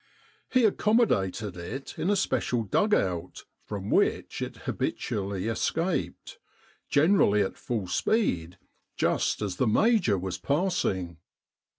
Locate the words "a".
2.09-2.15